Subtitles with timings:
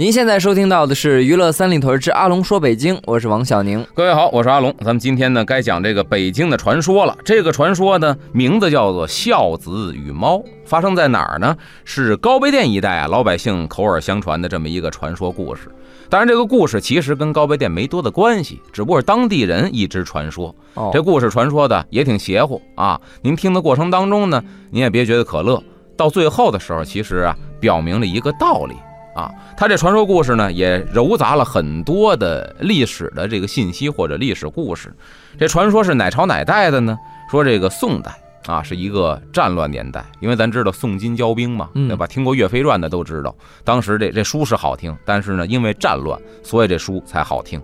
[0.00, 3.86] 您现在收听到的是《娱乐三里屯之阿龙说北京》，我是王小宁。
[3.92, 4.74] 各位好，我是阿龙。
[4.78, 7.14] 咱们今天呢，该讲这个北京的传说了。
[7.22, 11.54] 这个传说呢，名字叫做《孝子与猫》，发生在哪儿呢？
[11.84, 15.70] 是高碑店一带啊，老百姓口耳相传的这么一个传说故事。
[16.08, 20.54] 当然，这个故事其实跟高碑店没多的关系，只不过是当地人一直传说。
[20.94, 22.98] 这故事传说的也挺邪乎啊。
[23.20, 25.62] 您听的过程当中呢，您也别觉得可乐。
[25.94, 28.74] 到最后的时候，其实啊，表明了一个道理。
[29.14, 34.94] 啊，他这传说故事呢，也糅杂了很多的历史的这个信息或者历史故事。
[35.38, 36.96] 这传说是哪朝哪代的呢？
[37.30, 38.12] 说这个宋代
[38.46, 42.06] 啊，是一个战乱年代，因为咱知道宋金交兵嘛，对吧？
[42.06, 47.60] 听过《岳飞传》的都知道，当时这这书是好听，但是呢，因为战乱，所以这书才好听。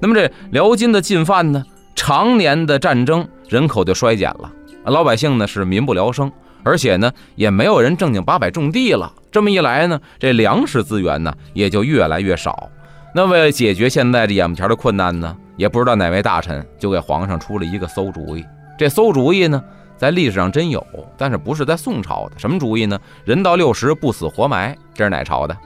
[0.00, 1.64] 那么这辽金的进犯呢，
[1.96, 4.52] 常年的战争，人口就衰减了，
[4.84, 6.30] 老百姓呢是民不聊生。
[6.62, 9.12] 而且呢，也没有人正经八百种地了。
[9.30, 12.70] 这么一来呢，这粮食资源呢也就越来越少。
[13.14, 18.44] 那为了解决现在这眼前的困难呢，也不知道哪位大臣就给皇上出了一个馊主意。
[18.78, 19.62] 这馊主意呢，
[19.96, 20.84] 在历史上真有，
[21.16, 22.38] 但是不是在宋朝的？
[22.38, 22.98] 什么主意呢？
[23.24, 24.76] 人到六十不死活埋。
[24.94, 25.56] 这是哪朝的？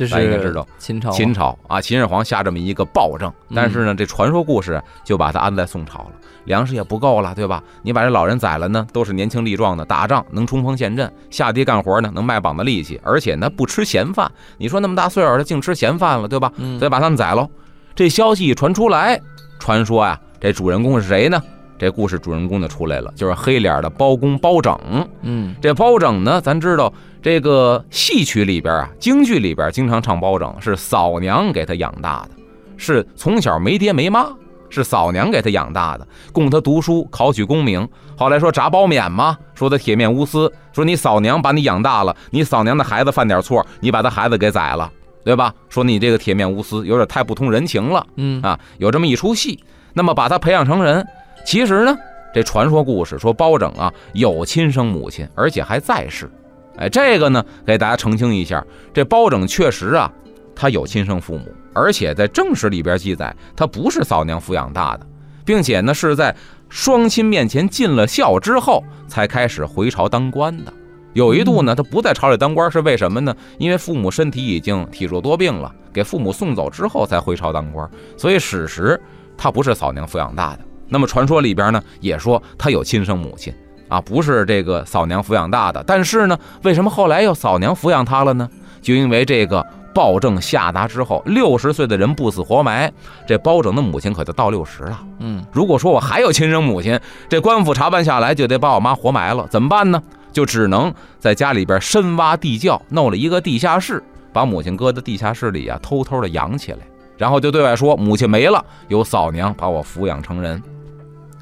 [0.00, 1.10] 这是应该知道，秦朝。
[1.10, 6.12] 秦朝啊，秦始皇下这么一个暴政，但是呢，这传说故事就把它安在宋朝了。
[6.44, 7.62] 粮食也不够了，对吧？
[7.82, 14.32] 你把这老人宰了呢，都是年轻力壮的，打仗能冲锋陷阵，下地干活呢，能卖膀子力气，而且呢不吃闲饭。
[14.56, 16.50] 你说那么大岁数了，净吃闲饭了，对吧？
[16.78, 17.46] 所以把他们宰喽。
[17.94, 19.20] 这消息一传出来，
[19.58, 21.42] 传说呀，这主人公是谁呢？
[21.80, 24.78] 这故事主人公就出来了，就是黑脸的包公包拯。
[25.22, 26.92] 嗯，这包拯呢，咱知道
[27.22, 32.30] 这个戏曲里边啊，京剧里边经常唱包拯，是嫂娘给他养大的，
[32.76, 34.28] 是从小没爹没妈。
[34.72, 37.88] 是嫂娘给他养大的，供他读书考取功名。
[38.16, 44.88] 后来说铡包勉嘛，说他铁面无私，说你嫂娘把你养大了，你嫂娘的孩子犯点错，你把他孩子给宰了，
[45.24, 45.52] 对吧？
[45.68, 48.06] 说你这个铁面无私，有点太不通人情了。
[48.14, 49.58] 嗯啊，有这么一出戏。
[49.92, 51.04] 那么把他培养成人，
[51.44, 51.96] 其实呢，
[52.32, 56.30] 这传说故事说包拯啊有亲生母亲，而且还在世。
[56.76, 58.64] 哎，这个呢给大家澄清一下，
[58.94, 60.10] 这包拯确实啊，
[60.54, 61.46] 他有亲生父母。
[61.72, 65.06] 而且在正史里边记载，他不是嫂娘抚养大的，
[65.44, 66.34] 并且呢是在
[66.68, 70.72] 双亲面前尽了孝之后，才开始回朝当官的。
[71.12, 73.34] 有一度呢，他不在朝里当官，是为什么呢？
[73.58, 77.88] 因为父母身体已经体弱多病了，给父母送走之后才回朝当官。
[78.16, 79.00] 所以史实
[79.36, 80.62] 他不是嫂娘抚养大的。
[80.90, 83.54] 那么传说里边呢，也说他有亲生母亲
[83.88, 85.82] 啊，不是这个嫂娘抚养大的。
[85.86, 88.46] 但是呢，为什么后来又嫂娘抚养他了呢？
[88.82, 89.64] 就因为这个。
[89.92, 92.90] 暴政下达之后，六十岁的人不死活埋，
[93.26, 95.00] 这包拯的母亲可就到六十了。
[95.18, 96.98] 嗯，如果说我还有亲生母亲，
[97.28, 100.00] 这官府查办下来就得把我妈活埋了，怎么办呢？
[100.32, 104.00] 就只能在家里边深挖地窖，弄了一个地下室，
[104.32, 106.78] 把母亲搁在地下室里啊，偷偷的养起来，
[107.18, 110.62] 然后就对外说母亲没了，由嫂娘把我抚养成人。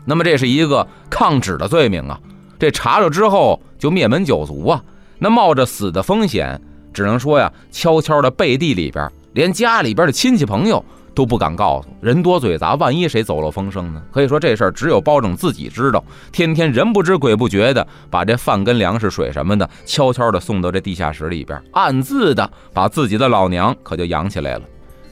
[0.09, 2.19] 那么这是一个抗旨的罪名啊，
[2.59, 4.83] 这查了之后就灭门九族啊，
[5.19, 6.59] 那冒着死的风险。
[6.95, 10.83] 只能说呀，悄悄的背地里边，连家里边的亲戚朋友
[11.15, 14.03] 都不敢告诉，人多嘴杂，万一谁走漏风声呢？
[14.11, 16.03] 可以说这事儿只有包拯自己知道，
[16.33, 24.63] 天天人不知鬼不觉的把这饭跟粮食水什么的悄悄的送到这地下室里边，暗自的把自己的老娘可就养起来了。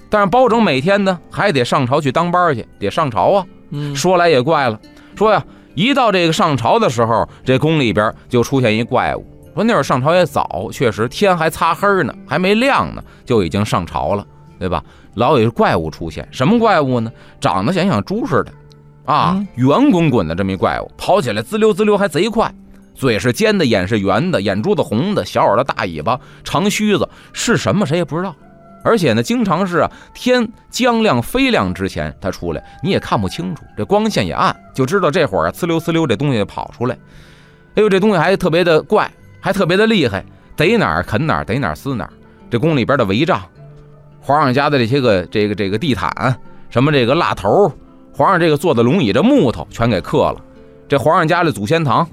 [0.08, 3.46] 但是包拯每天呢还得上朝去当班去，得上朝啊。
[3.70, 4.78] 嗯，说来也怪了，
[5.14, 9.26] 说呀，一到这个上朝的时候，这宫里边就出现一怪物。
[9.54, 14.26] 说那会儿上朝也早，确实天还擦黑呢，还没亮呢，就已经上朝了，
[14.58, 14.84] 对吧？
[15.14, 17.10] 老有怪物出现，什么怪物呢？
[17.40, 18.52] 长得像像猪似的，
[19.06, 22.54] 啊，圆滚滚的这么一怪物，跑起来滋溜滋溜还贼快，
[22.94, 28.36] 嘴是尖的，眼是圆的，眼珠子红的，小耳朵大尾巴，长须子，是什么谁也不知道。
[28.86, 36.96] 而且呢，经常是啊，天将亮飞亮之前它出来，你也看不清楚，这光线也暗，就知道这会儿啊，呲溜呲溜这东西跑出来。
[37.74, 39.10] 哎呦，这东西还特别的怪，
[39.40, 40.24] 还特别的厉害，
[40.54, 42.12] 逮哪儿啃哪儿，逮哪儿撕哪儿。
[42.48, 43.42] 这宫里边的帷帐，
[44.20, 46.38] 皇上家的这些个这个这个地毯，
[46.70, 47.68] 什么这个蜡头，
[48.14, 50.36] 皇上这个坐的龙椅这木头全给刻了。
[50.88, 52.08] 这皇上家的祖先堂，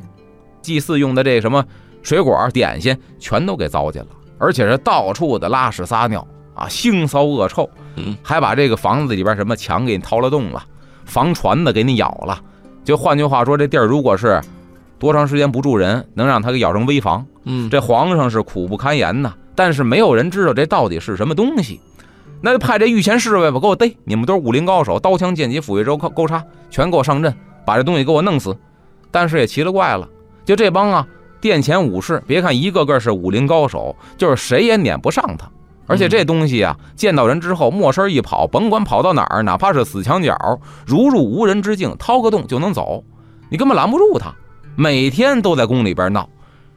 [0.64, 1.64] 祭祀用的这什么
[2.02, 4.10] 水果点心，全都给糟践了，
[4.40, 6.28] 而且是到处的拉屎撒尿。
[6.54, 10.64] 啊，腥骚恶臭，嗯，还把这个房子里边什么墙给你掏了洞了，
[11.06, 12.42] 房船子给你咬了。
[12.84, 14.42] 就换句话说，这地儿如果是
[15.00, 17.26] 多长时间不住人，能让他给咬成危房。
[17.46, 19.34] 嗯，这皇上是苦不堪言呐。
[19.56, 21.80] 但是没有人知道这到底是什么东西，
[22.42, 23.96] 那就派这御前侍卫吧，给我逮！
[24.04, 27.34] 你们都是武林高手，刀枪剑戟斧钺钩钩叉，全给我上阵，
[27.66, 28.56] 把这东西给我弄死。
[29.12, 30.10] 但是也奇了怪了，
[30.44, 31.08] 就这帮啊
[31.40, 35.48] 殿前武士，别看一个个是武林高手，就是谁也撵不上他。
[35.86, 40.38] 而且这东西啊，见到人之后，没声一跑，甭管跑到哪儿，哪怕是死墙角，
[40.86, 43.04] 如入无人之境，掏个洞就能走，
[43.50, 44.34] 你根本拦不住他。
[44.76, 46.28] 每天都在宫里边闹，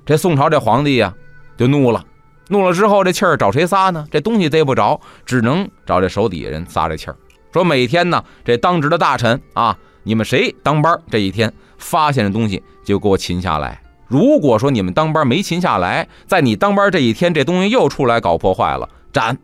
[0.05, 1.15] 这宋朝这皇帝呀
[1.57, 2.05] 就怒了，
[2.49, 4.07] 怒了之后这气儿找谁撒呢？
[4.11, 7.17] 这东西逮不着，只能找这手底下人撒这气儿，
[7.53, 13.81] 说每天呢，这当值的大臣啊，你们谁当班这一天发现的东西就给我擒下来。
[14.07, 19.35] 如果说你们当班没擒下来，在你当班这一天，这东西又出来搞破坏了，斩！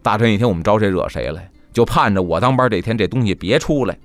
[0.00, 3.98] 大臣一听我们招谁惹谁了，就盼着我当班这天这东西别出来。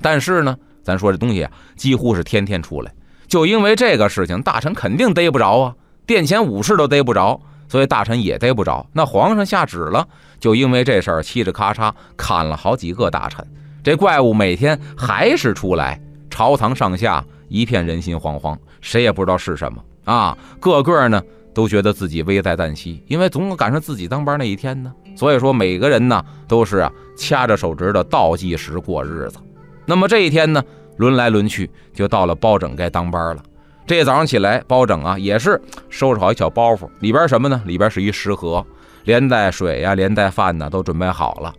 [0.00, 2.90] 但是呢，咱说这东西啊，几乎是天天出来。
[3.28, 5.74] 就因为这个事情，大臣肯定逮不着啊，
[6.06, 8.86] 殿前武士都逮不着，所以大臣也逮不着。
[8.94, 10.08] 那皇上下旨了，
[10.40, 13.46] 就因为这事儿，嘁哩咔嚓砍了好几个大臣。
[13.84, 18.56] 这怪物每天还是出来，朝堂上下一片人心惶惶。
[18.80, 21.22] 谁也不知道是什么啊，个个呢
[21.56, 24.92] 都觉得自己危在旦夕，因为总赶上自己当班那一天呢。
[25.16, 29.38] 所以说，每个人呢都是啊掐着手指头倒计时过日子。
[29.86, 30.62] 那么这一天呢，
[30.98, 33.42] 轮来轮去，就到了包拯该当班了。
[33.86, 35.58] 这早上起来，包拯啊也是
[35.88, 37.62] 收拾好一小包袱，里边什么呢？
[37.64, 38.62] 里边是一食盒，
[39.04, 41.50] 连带水呀，连带饭呢都准备好了。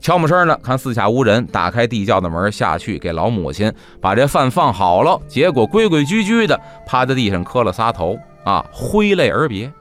[0.00, 3.70] 悄没声的看四下无人，打开地窖的门下去给老母亲
[4.00, 9.72] 把这饭放好了，结果规规矩矩的趴在地上磕了仨头啊，挥泪而别。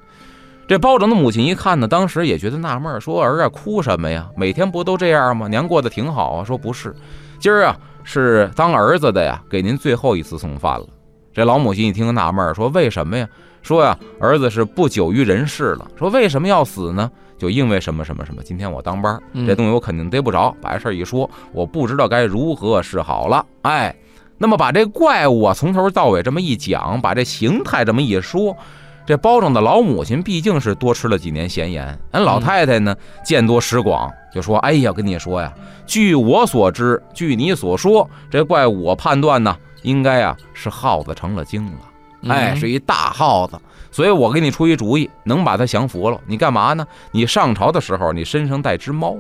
[0.68, 4.30] 这包拯的母亲一看呢，当时也觉得纳闷，说儿啊哭什么呀？
[4.36, 5.48] 每天不都这样吗？
[5.48, 6.44] 娘过得挺好啊。
[6.44, 6.96] 说不是，
[7.40, 10.88] 今儿啊是当儿子的呀，给您最后一次送饭了。
[11.34, 13.28] 这老母亲一听纳闷，说为什么呀？
[13.62, 15.90] 说呀儿子是不久于人世了。
[15.98, 17.12] 说为什么要死呢？
[17.38, 20.56] 就因为什么什么什么，今天我当班，这东西我肯定逮不着。
[20.62, 23.46] 把这事一说，我不知道该如何是好了。
[23.64, 23.94] 哎，
[24.44, 28.54] 那么把这怪物啊从头到尾这么一讲，把这形态这么一说，
[29.06, 32.94] 这包拯的老母亲毕竟是多吃了几年闲盐，俺老太太呢
[33.24, 35.54] 见多识广，就说：“哎呀，跟你说呀，
[35.86, 42.34] 据我所知，据你所说，这怪物我判断呢，应该啊是耗子成了精了。
[42.34, 43.58] 哎，是一大耗子。”
[43.92, 46.20] 所以我给你出一主意，能把它降服了。
[46.28, 46.86] 你干嘛呢？
[47.14, 49.16] 你上朝的时候，你身上带只猫。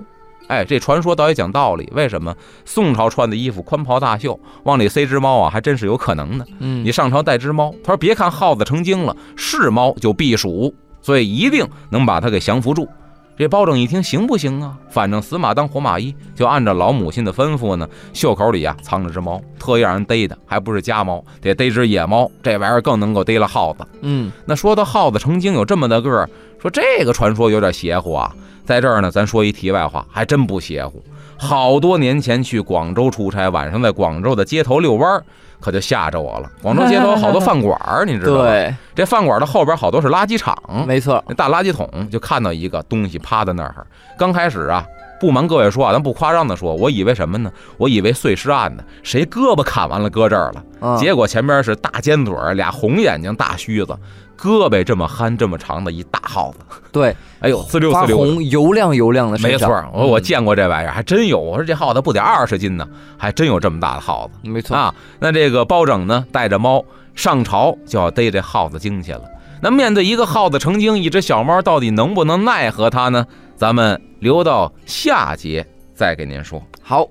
[0.47, 1.89] 哎，这传说倒也讲道理。
[1.93, 2.35] 为什么
[2.65, 5.49] 宋朝穿的衣服宽袍大袖，往里塞只猫啊？
[5.49, 6.45] 还真是有可能的。
[6.59, 12.87] 嗯，你上朝带只猫，他说别看耗子成精了，是猫就避暑，所以一定能把它给降服住。
[13.35, 14.77] 这包拯一听，行不行啊？
[14.91, 22.29] 反正死马当活马医，就按照老母亲的吩咐呢，袖口里啊藏着只猫，特意让人逮的，还不是家猫，得逮只野猫。
[22.43, 23.83] 这玩意儿更能够逮了耗子。
[24.01, 26.29] 嗯，那说到耗子成精有这么大个儿，
[26.61, 28.35] 说这个传说有点邪乎啊。
[28.65, 31.03] 在这儿呢，咱说一题外话，还真不邪乎。
[31.37, 35.23] 好多年前去广州出差，晚上在广州的街头遛弯儿。
[35.59, 36.51] 可就吓着我了。
[36.61, 38.41] 广州街头好多饭馆儿，你知道吗？
[38.41, 40.53] 对，这饭馆的后边好多是垃圾场，
[40.85, 41.23] 没错。
[41.25, 43.87] 那大垃圾桶就看到一个东西趴在那儿。
[44.17, 44.85] 刚开始啊，
[45.21, 47.49] 不瞒各位说啊，咱不夸张的说，我以为什么呢？
[47.77, 50.97] 我以为碎尸案呢，谁胳膊砍完了搁这儿了？
[50.97, 53.97] 结果前边是大尖嘴儿、俩红眼睛、大须子。
[54.43, 56.59] 胳膊这么憨这么长的一大耗子，
[56.91, 61.39] 对，哎呦，呲溜呲溜，红油亮油亮的，没错，我我见过这玩意儿，还真有。
[61.39, 62.85] 我说这耗子不得二十斤呢，
[63.17, 64.93] 还真有这么大的耗子，没错啊。
[65.19, 66.83] 那这个包拯呢，带着猫
[67.15, 69.21] 上朝就要逮这耗子精去了。
[69.61, 73.25] 那面对一个耗子成精，一只小猫到底能不能奈何它呢？
[73.55, 76.61] 咱们留到下节再给您说。
[76.81, 77.07] 好。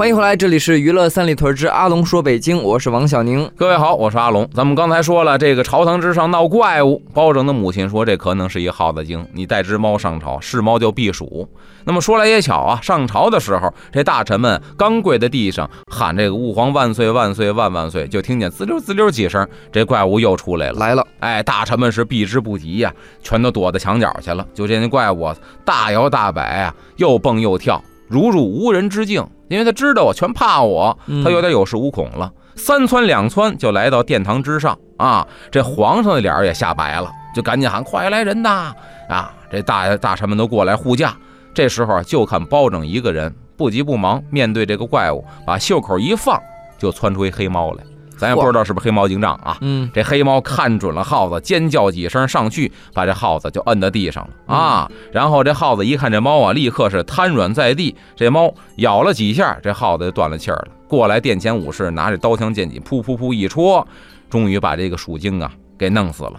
[0.00, 3.46] 欢迎回来，这里是娱乐三里屯之阿龙说北京，我是王小宁。
[3.54, 4.48] 各位好，我是阿龙。
[4.54, 11.46] 咱们刚才说了，这个朝堂之上闹怪物，包拯的母亲说这可能是一耗子精，你带只猫上朝，是猫就避暑。
[11.84, 21.06] 那么说来也巧啊，上朝的时候，这大臣们刚跪在地上喊这个吾皇万岁万岁万万岁，就听见滋溜滋溜几声，这怪物又出来了，来了。
[21.18, 22.90] 哎，大臣们是避之不及呀，
[23.22, 24.46] 全都躲到墙角去了。
[24.54, 25.30] 就见那怪物
[25.62, 27.84] 大摇大摆啊，又蹦又跳。
[28.08, 32.32] 如入无人之境，因为他知道我全怕我，他有点有恃无恐了。
[32.54, 35.26] 三窜两窜就来到殿堂之上啊！
[35.50, 38.72] 这皇上的脸也吓白了，就赶紧喊：“快来人呐！”
[39.10, 39.32] 啊！
[39.50, 41.16] 这大大臣们都过来护驾。
[41.52, 46.40] 这时候就看包拯一个人不急不忙面对这个怪物，把袖口一放，
[46.78, 47.82] 就窜出一黑猫来。
[48.20, 49.56] 咱也不知道是不是黑猫警长啊？
[49.62, 54.90] 嗯，这黑猫看准了耗子，尖叫几声上去，把这耗子就摁在地上了啊！
[55.10, 57.96] 然后这耗子一看这猫啊，立刻是瘫软在地。
[58.14, 60.68] 这猫咬了几下，这耗子就断了气儿了。
[60.86, 63.86] 过来殿前武士拿着刀枪剑戟，噗噗噗一戳，
[64.28, 66.34] 终于把这个鼠精啊给弄死了。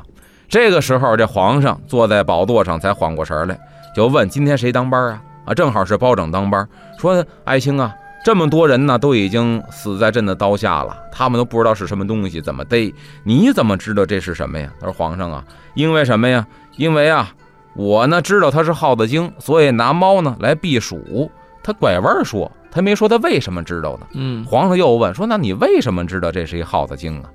[0.47, 3.57] 这个时候，这皇上坐在宝座上才缓过神来，
[3.95, 5.21] 就问：今天谁当班啊？
[5.45, 6.67] 啊，正好是包拯当班，
[6.99, 7.91] 说爱卿啊。
[8.23, 12.93] 这么多人呢，都已经死在朕的刀下了，他们都不知道是什么东西，怎么逮？
[13.23, 14.71] 你怎么知道这是什么呀？
[14.79, 16.45] 他说：“皇上啊，因为什么呀？
[16.77, 17.31] 因为啊，
[17.75, 21.31] 我呢知道它是耗子精，所以拿猫呢来避暑。”
[21.63, 24.07] 他拐弯说，他没说他为什么知道呢？
[24.13, 27.29] 嗯，皇上又问说：“那你为什么知道这是一耗子精啊？”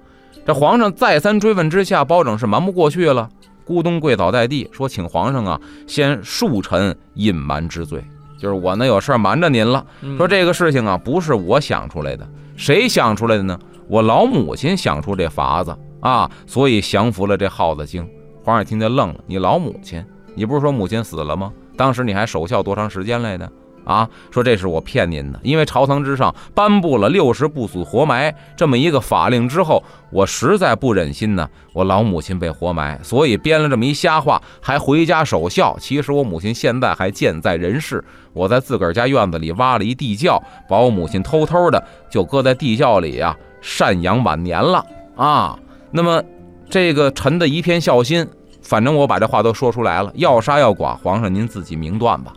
[0.47, 3.29] 这皇上再三追问之下，包拯是瞒不过去了，
[3.67, 8.05] 咕咚跪倒在地，说：“请皇上啊，先恕臣隐瞒之罪。”
[8.39, 9.85] 就是我呢有事瞒着您了，
[10.17, 13.59] 说这个事情啊不是我想出来的，谁想出来的呢？
[13.89, 18.09] 我老母亲想出这法子啊，所以降服了这耗子精。
[18.43, 21.53] 皇上听见愣了，你老母亲，你不是说母亲死了吗？
[21.77, 23.51] 当时你还守孝多长时间来的？
[23.87, 35.77] 啊，说这是我骗您的，因为朝堂之上颁布了六十不死活埋这么一个法令之后，我实在不忍心呢，我老母亲被活埋，所以编了这么一瞎话，还回家守孝。
[35.79, 45.57] 其实我母亲现在还健在人世，我在自个儿家院子里挖了一地窖，把我母亲偷偷的就搁在地窖里啊，赡养晚年了啊。
[45.93, 46.21] 那么
[46.69, 48.27] 这个臣的一片孝心，
[48.63, 52.33] 反正我把这话都说出来了，要杀要剐，皇上您自己明断吧。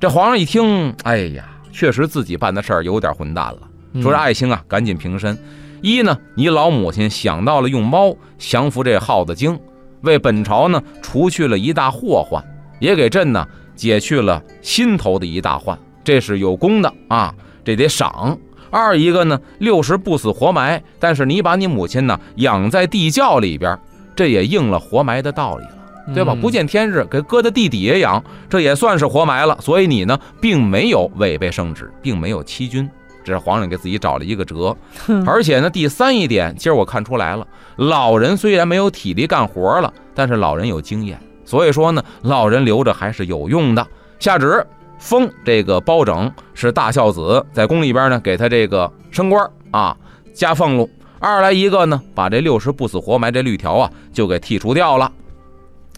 [0.00, 3.68] 这皇上一听，哎呀，确实自己办的事儿有点混蛋了。
[4.00, 5.36] 说：“这爱卿啊，赶紧平身。
[5.82, 9.58] 一呢，你老母亲想到了用猫降服这耗子精，
[10.02, 12.40] 为本朝呢除去了一大祸患，
[12.78, 18.38] 也给朕呢解去了心头的一大患，这是有功的啊，这得赏。
[18.70, 23.76] 二一个呢，六十不死活埋，但是你把你母亲呢养在地窖里边，
[24.14, 25.74] 这也应了活埋的道理了。”
[26.14, 26.34] 对吧？
[26.40, 29.58] 不见天日，给搁在地底下养，这也算是活埋了。
[29.60, 32.88] 所以你呢，并没有违背圣旨，并没有欺君，
[33.24, 34.76] 这是皇上给自己找了一个辙。
[35.26, 37.46] 而且呢，第三一点，今儿我看出来了，
[37.76, 43.86] 老人虽然没有体力干活了，但是老人有经验，所以说呢，老人留着还是有用的。
[44.18, 44.66] 下旨
[44.98, 49.96] 封这个包拯是大孝子，在宫里边呢，给他这个升官啊，
[50.34, 50.88] 加俸禄。
[51.20, 55.10] 二来一个呢，把这六十不死活埋这律条啊，就给剔除掉了。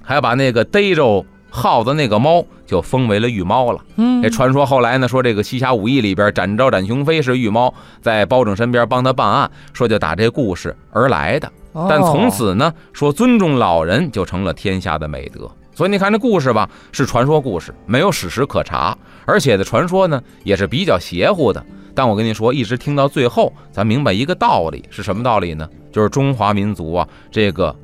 [0.02, 3.80] 还把那个逮着耗子那个猫就封为了御猫了。
[3.97, 11.50] 嗯，这传说后来呢，说这个《西侠五义》里边展昭、展雄飞是御猫，在包拯身边帮他办案，说就打这故事而来的。
[11.88, 15.50] 但从此呢，说尊重老人就成了天下的美德。
[15.75, 21.64] 所以你看这故事吧，是传说故事，没有史实可查，而且的传说呢也是比较邪乎的。
[21.95, 25.69] 但我跟你说，一直听到最后，咱明白一个道理是什么道理呢？
[25.90, 27.75] 就是中华民族啊，这个。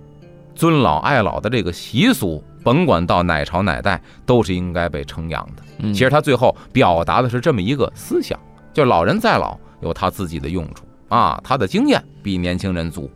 [0.56, 5.92] 尊老爱老的这个习俗，甭管到哪朝哪代，都是应该被承扬的。
[5.92, 8.40] 其实他最后表达的是这么一个思想：
[8.72, 13.10] 就老人再老，有他自己的用处啊，他的经验比年轻人足。